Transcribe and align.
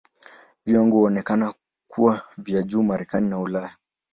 Viwango 0.65 0.97
huonekana 0.99 1.53
kuwa 1.87 2.21
vya 2.37 2.61
juu 2.63 2.83
Marekani 2.83 3.29
na 3.29 3.39
Ulaya. 3.39 3.75